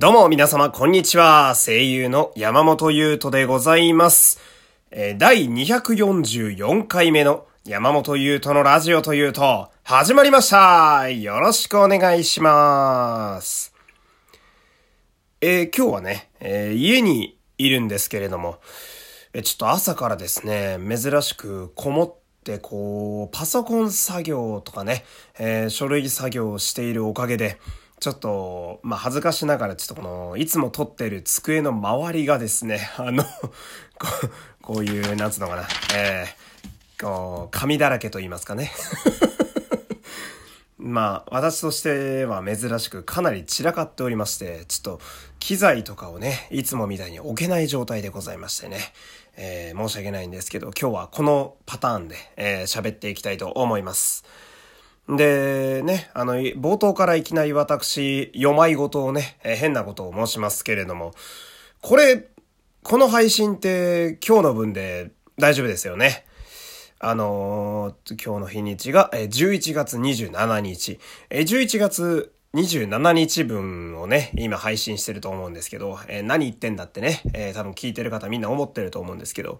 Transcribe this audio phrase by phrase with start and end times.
[0.00, 1.56] どうも皆様こんにちは。
[1.56, 4.38] 声優の山本優斗でございます。
[4.92, 13.74] えー第244回目の山本優斗のラジオというと、始まりましたよろしくお願いします。
[15.40, 18.60] えー今日はね、えー家にいるんですけれども、
[19.32, 25.04] えちょっと朝からですね、珍しくこもってこう、パソコン作業とかね、
[25.40, 27.58] え書類作業をしているおかげで、
[28.00, 33.30] ちょっと、まあ、恥ずかしながら、ちょっとこの、いつも撮ってる机の周りがですね、 あの、こ
[34.22, 34.30] う
[34.62, 38.70] こういう、なんつうのかな、えー、こう、紙だらけと言いますかね。
[40.78, 45.00] まあ、私としては珍しくかなり散らかっておりまして、ちょっと
[45.40, 48.78] 機材とかをね、いつもみたいに置けない状態でございましてね、
[49.36, 54.24] えー申し訳ないんですけど、今日はこのパターンで、えー喋っていきたいと思います。
[55.08, 61.14] で、ね、あの、冒頭からいきなり私、読まい事をね、え変なことを申しますけれども、
[61.80, 62.28] これ、
[62.82, 66.24] この配信って今日の分で大丈夫ですよね。
[67.00, 70.98] あのー今日の日にちが、え11月27日。
[71.30, 79.58] え11月27日分をね、今配信してると思うんですけど、えー何言ってんだってね、えー多分聞いてる方みんな思ってると思うんですけど、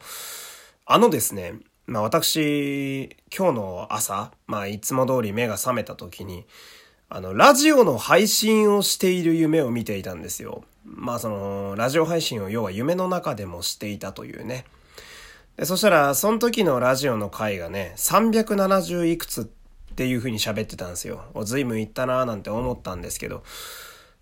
[0.84, 1.54] あのですね、
[1.88, 6.44] まあ私、今日の朝、まあいつも通り目が覚めた時に、
[7.08, 10.64] あの、ラジオの配信をしている夢を見ていたんですよ。
[10.84, 14.66] まあその、ラジオ配信を要は夢の中でもしていたというね。
[15.56, 21.24] でそしたら、その時のラジオの回がね、370いくつっていう風に喋ってたんですよ。
[21.32, 23.42] お随分いったなーなんて思ったんですけど、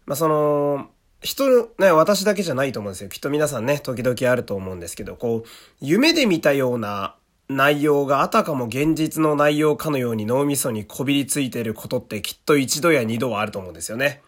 [0.07, 0.89] まあその、
[1.21, 3.11] 人、ね、私だけじゃないと思うんですよ。
[3.11, 5.49] きっと皆さんね、時々あると思うんですけど、こう、
[5.81, 7.17] 夢で見たような
[7.49, 14.23] 内容があたかも現実の内容かのように脳みそにこびりついていることってきっと一度や二度はあると思うんですよね。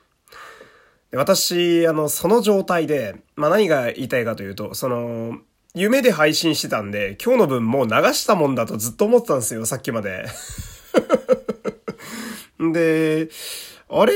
[1.12, 5.38] 私、あの、その状態で、まあ、何が言いたいかというと、その、
[5.74, 10.26] 夢で配信してたんで、今日の分もう流したもんだとずっと思ってたんですよ、さっきまで。
[12.60, 13.28] で、
[13.88, 14.12] あれ？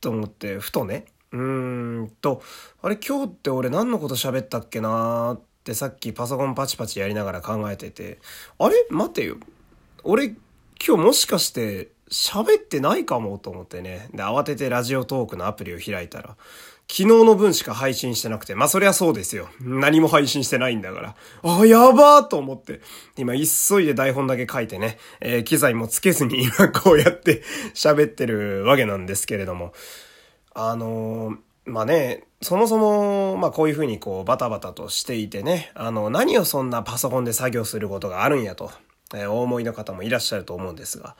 [0.00, 2.42] と思って、ふとね、うーんと、
[2.82, 2.96] あれ？
[2.96, 8.18] 今日って俺何のこと喋ったっけなーってさっきパソコンパチパチやりながら考えてて、
[8.58, 8.74] あれ？
[8.90, 9.36] 待てよ。
[10.02, 10.34] 俺
[10.86, 14.10] 今日もしかして喋ってないかもと思ってね。
[14.12, 16.36] で、慌ててラジオトークのアプリを開いたら、
[16.86, 19.48] 昨日の分しか配信してなくて、まあそりゃそうですよ。
[19.62, 21.16] 何も配信してないんだから。
[21.42, 22.82] あ、やばーと思って。
[23.16, 27.42] 今急いで台本だけ書いてね、えー機材もつけずに今こうやって
[27.72, 29.72] 喋ってるわけなんですけれども。
[30.52, 38.70] あのーまあね、そもそも、まあこういうふうにこうバタバタとしていてね、あの、何をそんなパソコンで作業することがあるんやと、
[39.14, 41.16] えーお思いの方もいらっしゃると思うんですが、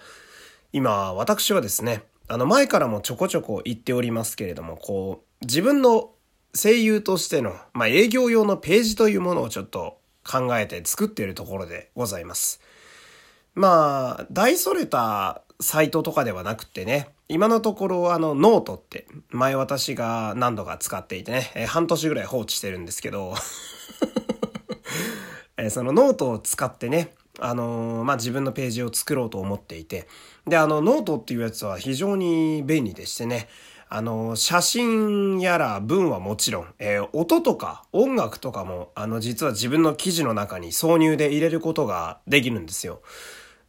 [0.72, 6.10] 今、私はですね、あの前からもちょこちょこ言っておりますけれども、こう、自分の
[6.54, 12.60] 声優としての、まあ営業用のページというものをちょっと考えて作っているところでございます。
[13.54, 23.34] まあ、大それたサイトとかではなくてね、今のところあのノートって前私が何度か使っていてね、えー半年ぐらい放置してるんですけど、
[25.56, 30.06] えーそのノートを使ってね、あのーまあ、自分のページを作ろうと思っていて、
[30.46, 33.48] で、あの、ノートっていうやつは非常に便利でしてね、
[33.88, 43.00] あの、写真やら文はもちろん、えー音とか音楽とかも、あの、実は自分の記事の中に挿入で入れることができるんですよ。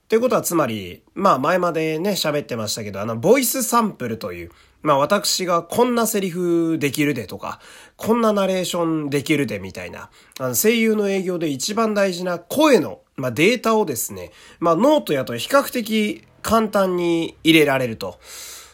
[0.05, 4.51] っていうことはつまり、まあ前までね、喋ってましたけど、あの、ボイスサンプルという、
[4.83, 7.59] まあ私がこんなセリフできるでとか、
[7.95, 18.19] こんなナレーションできるでみたいな、あの声優の営業で一番大事な声の、まあデータをですね、まあノートやと比較的簡単に入れられると。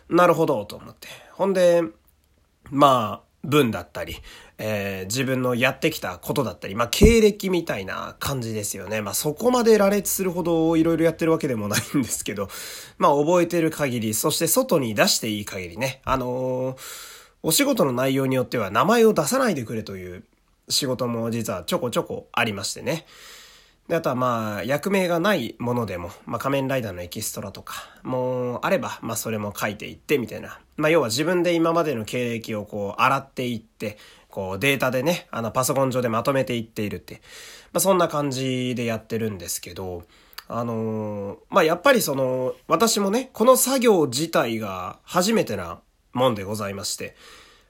[0.09, 1.07] なるほど、と思って。
[1.31, 1.81] ほんで、
[2.69, 4.17] まあ、文だったり、
[4.61, 9.01] えー自分のやってきたことだったり、まあ、経歴みたいな感じですよね。
[9.01, 12.47] まあ、そこまで羅列するほどいろいろやってるわけでもないんですけど、
[12.97, 16.77] まあ、覚えてる限り、そして外に出していい限りね、あのー
[17.43, 20.23] お仕事の内容によっては名前を出さないでくれという
[20.69, 23.07] 仕事も実はちょこちょこありましてね。
[23.87, 30.59] で、あとはまあ、役名がないものでも、まあ仮面ライダーのエキストラとか、もうあれば、まあそれも書いていってみたいな。
[30.77, 33.97] まあ要は自分で今までの経歴をこう洗っていって、
[34.31, 37.21] こうデータでね、あのパソコン上でまとめていっているって。
[37.73, 40.03] まあそんな感じでやってるんですけど、
[40.47, 45.79] あのーまあやっぱりその、私もね、この作業自体が初めてな
[46.13, 47.15] もんでございまして、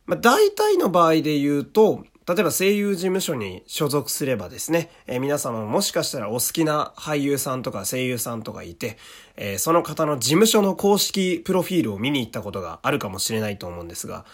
[0.06, 8.98] まあ、大体の場合で言うと、例えば声優事務所に所属すればですね、えー皆様ももしかしたらお好きな俳優さんとか声優さんとかいて、
[9.36, 14.26] えーその方の事務所の公式プロフィールを見に行ったことがあるかもしれないと思うんですが、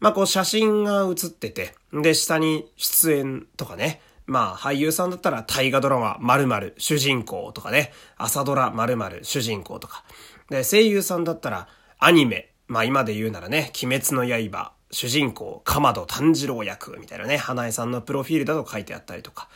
[0.00, 10.04] まあこう写真が写ってて、で、下に出演とかね、まあ俳優さんだったら大河ドラマ〇〇主人公とかね、朝ドラ〇〇主人公とか。
[10.50, 19.48] で、声優さんだったらアニメ、まあ今で言うならね、鬼滅の刃、主人公、かまど炭治郎役みたいなね、花江さんのプロフィールだと書いてあったりとか。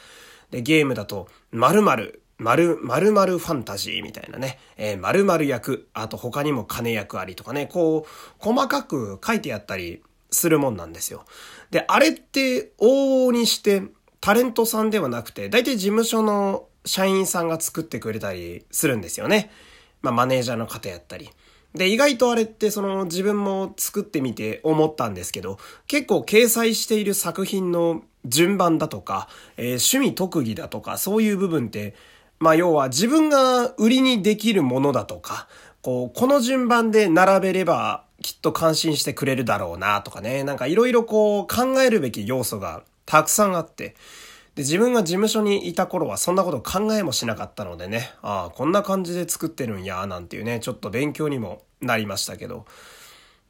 [0.50, 11.24] で、ゲームだと、〇〇、〇、〇〇ファンタジーみたいなね、えー、〇〇役、あと他にも金役ありとかね、こう、細かく書いてあったりするもんなんですよ。
[11.70, 13.82] で、あれって往々にして
[14.20, 19.50] タレントさんではなくて、大体事務所の社員さんが作ってくれたりするんですよね。
[20.02, 21.30] まあ、マネージャーの方やったり。
[21.74, 31.94] で、意外とあれってその自分も作ってみて思ったんですけど、結構掲載している作品の順番だとか、えー、趣味特技だとか、そういう部分って、
[32.38, 35.46] まあ要は自分が売りにできるものだとか、
[35.82, 43.94] こう、この順番で並べればきっと感心してくれるだろうなとかね、なんかいろいろこう考えるべき要素がたくさんあって、
[44.54, 52.66] で、自分が事務所にいた頃はそんなこと考えもしなかったのでね、ああ、こんな感じで作ってるんや、なんていうね、ちょっと勉強にもなりましたけど、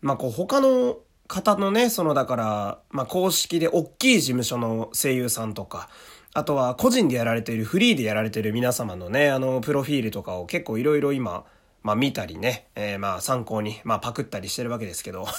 [0.02, 5.88] まあこう他の方のね、そのだから、まあ公式で大きい事務所の声優さんとか、
[6.32, 11.44] あとは個人でやられている、フリーでやられている皆様のね、あの、プロフィールとかを結構いろいろ今、
[11.82, 15.26] まあ見たりね、えー、まあ参考に、まあパクったりしてるわけですけど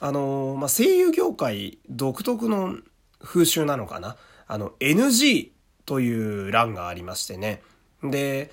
[0.00, 2.76] あのまあ声優業界独特の
[3.20, 4.16] 風習なのかな
[4.48, 5.50] あの、NG
[5.84, 7.62] という欄がありましてね。
[8.02, 8.50] で、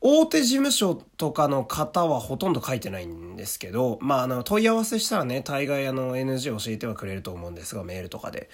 [0.00, 8.50] 大手事務所とかの方はほとんど書いてないんですけど、まあ、あの、問い合わせしたらね、大概あの、NG 教えてはくれると思うんですが、メールとかで。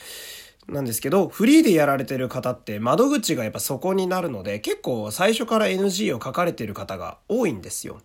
[0.68, 8.00] なんですけど、フリーでやられてる方って窓口がやっぱそこになるので、結構最初から NG を書かれてる方が多いんですよ。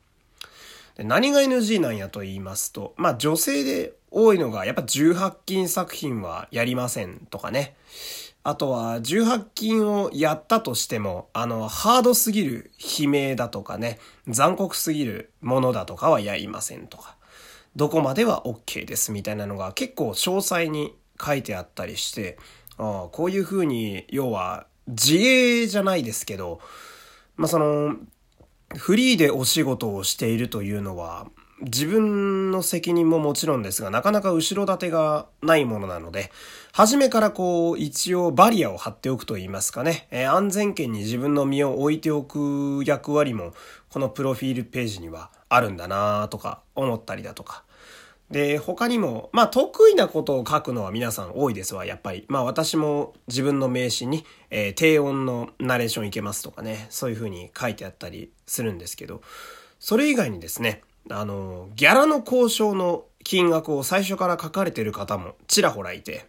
[0.95, 7.75] で何が NG なんやと言いますと、まあ女性で多いのが、やっぱ18禁作品はやりませんとかね。
[8.45, 17.15] あとは、18禁をやったとしても、あの、ハードすぎる悲鳴だとかね、残酷すぎるものだとかはやりませんとか、
[17.75, 20.93] どこまでは OK ですみたいなのが結構詳細に
[21.23, 22.37] 書いてあったりして、
[22.77, 26.59] あこういう風に、要は、自営じゃないですけど、
[27.35, 27.95] まあ、その、
[28.75, 31.27] フリーでお仕事をしているというのは、
[31.61, 36.31] 自分の責任ももちろんですが、なかなか後ろ盾がないものなので、
[36.73, 43.53] 初めからこう、一応バリアを張っておくと言いますかね、えー、安全圏に自分の身を置いておく役割も、
[43.89, 47.63] このプロフィールページにはあるんだなとか思ったりだとか。
[48.33, 52.25] で、他にも、まあ得意なことを書くのは皆さん多いですわ、やっぱり。
[52.29, 59.21] まあ私も自分の名刺に、えー、低音のナレーションいけますとかね、そういう風に書いてあったりするんですけど、
[59.79, 60.81] それ以外にですね、
[61.11, 66.25] あの、ギャラの交渉の金額を最初から書かれてる方もちらほらいて、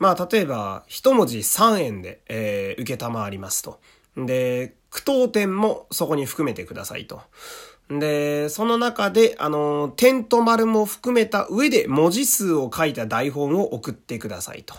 [0.00, 3.78] まあ、例えば、一文字3円で、えー、受けたまわりますと。
[4.16, 7.20] で、句読点もそこに含めてくださいと。
[7.90, 14.74] で、その中で、あの、点と丸も含めた上で文字数を書いた台本を送ってくださいと。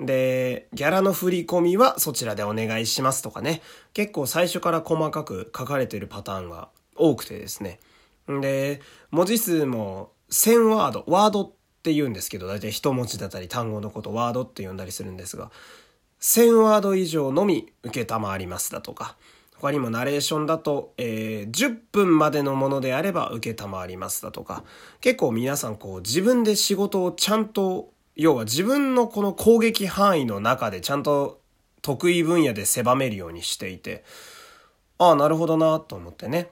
[0.00, 3.60] で、ギャラの振り込みはそちらでお願いしますとかね。
[3.92, 7.78] 結構最初から細かく書かれてるパターンが多くてですね。
[8.26, 11.52] で、文字数も1000ワード、ワードっ
[11.82, 15.50] て言うんですけど、だいたい一文字だったり単語のことワードって呼んだりするんですが、
[16.20, 19.16] 1000ワード以上のみ受けたまわりますだとか、
[19.60, 24.64] 他にもナレーションだと、えー、10分までのものであれば受けたまわりますだとか、
[25.00, 31.40] 結構皆さんこう自分で仕事をちゃんと、要は自分のこの攻撃範囲の中でちゃんと
[31.82, 34.04] 得意分野で狭めるようにしていて、
[34.98, 36.50] ああ、なるほどなと思ってね。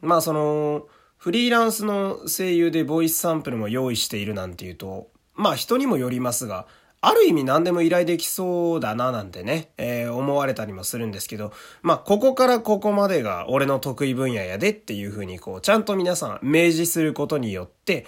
[0.00, 0.86] まあその、
[1.18, 6.66] フリーランスの声優でボイスサンプルも用意しているなんていうと、まあ人にもよりますが、
[7.06, 18.06] ある意味何でも依頼できそうだななんてね、えー、思われたりもするんですけど、まあここからここまでが俺の得意分野やでっていう風にこう、ちゃんと皆さん明示することによって、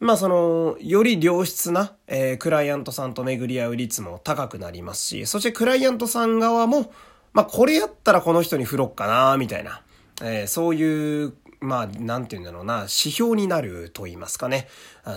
[0.00, 6.92] まあその、より良質な、えー、クライアントさんと巡り合う率も高くなりますし、そしてクライアントさん側も、
[7.34, 9.82] まあこれやったらこの人に振ろっかな、みたいな、
[10.22, 14.66] えー、そういうまあ、なんて言うんだろうな、指標になると言いますかね。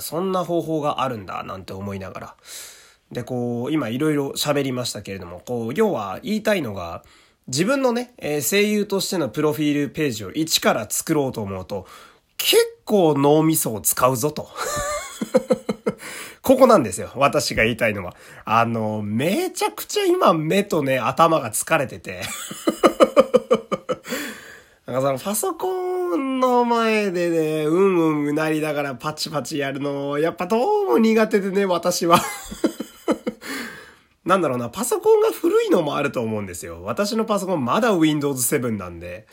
[0.02, 2.36] そんな方法があるんだ、なんて思いながら。
[3.12, 7.04] で、こう、今いろいろ喋りましたけれども、こう、要は言いたいのが、
[7.48, 11.88] 自分のね、えー、声優としてのプロフィールページを一から作ろうと思うと、
[12.38, 14.50] 結構脳みそを使うぞと。
[16.42, 17.12] ここなんですよ。
[17.16, 18.16] 私が言いたいのは。
[18.46, 22.22] あの、めちゃくちゃ今目とね、頭が疲れてて
[24.86, 32.22] なんかそのパソコンの前でね、うんうんうなりながらパチパチやるの、やっぱどうも苦手でね、私は。
[34.28, 36.84] なんだろうな、パソコンが古いのもあると思うんですよ。
[36.84, 39.26] 私のパソコンまだ Windows 7なんで。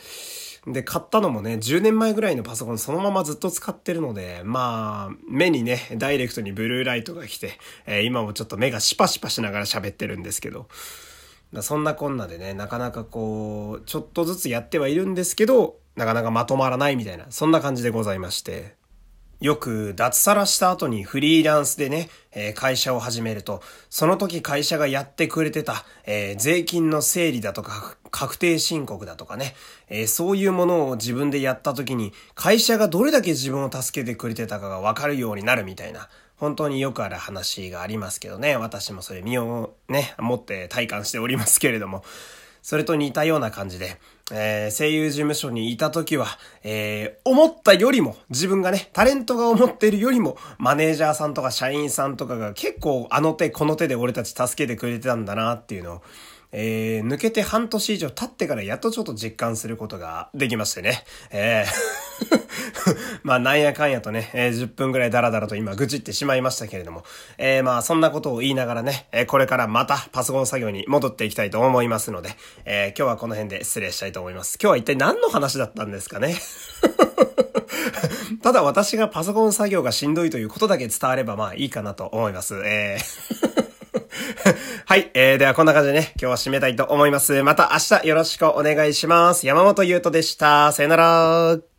[0.69, 10.69] で、買ったのもね、10年前ぐらいのパソコンそのままずっと使ってるので、まあ、目にね、ダイレクトにブルーライトが来て、えー、今もちょっと目がシパシパしながら喋ってるんですけど、
[11.61, 18.77] そんなこんなでね、なかなかこう、ちょっとずつやってはいるんですけど、なかなかまとまらないみたいな、そんな感じでございまして。
[19.45, 23.61] よく脱サラした後にフリーランスでね、えー、会社を始めると、
[23.91, 29.55] その時会社がやってくれてた、えー、税金の整理だとか、確定申告だとかね、
[29.91, 42.03] えー、そういうものを自分でやった時に、会社がどれだけ自分を助けてくれてたかがわかるようになるみたいな、本当によくある話がありますけどね、私もそれ身をね、持って体感しておりますけれども、
[42.65, 43.99] それと似たような感じで、
[44.33, 46.27] えー、声優事務所にいた時は、
[46.63, 56.03] えー、思ったよりも、自分がね、タレントが思っているよりも、マネージャーさんとか社員さんとかが結構あの手この手で俺たち助けてくれてたんだなっていうのを、
[56.53, 61.05] えー、抜けて半年以上経ってからやっとちょっと実感することができましてね。
[61.33, 62.04] えー
[63.23, 67.05] まあなんやかんやとね、えー、10分ぐらいダラダラと今愚痴ってしまいましたけれども、
[67.39, 72.31] えー、まあそんなことを言いながらね、えー、これからまたパソコン作業に戻っていきたいと思いますので、
[72.65, 74.59] えー、今日はこの辺で失礼したいと思います。
[74.61, 76.37] 今日は一体何の話だったんですかね？
[78.43, 82.61] ただ私がパソコン作業がしんどいということだけ伝わればまあいいかなと思います。
[82.65, 83.65] えー
[84.87, 85.11] はい。
[85.15, 87.43] えー、ではこんな感じでね、今日は締めたいと思います。
[87.43, 89.47] また明日よろしくお願いします。
[89.47, 90.73] 山本優斗でした。
[90.73, 91.74] さよなら。